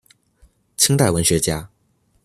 [0.77, 1.69] 清代文学家。